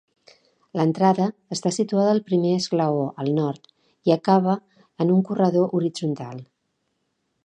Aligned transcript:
L'entrada 0.79 1.27
està 1.55 1.71
situada 1.75 2.13
al 2.15 2.21
primer 2.31 2.55
esglaó, 2.61 3.03
al 3.25 3.29
nord, 3.41 3.69
i 4.11 4.15
acaba 4.17 4.57
en 5.05 5.13
un 5.17 5.21
corredor 5.29 5.77
horitzontal. 5.81 6.43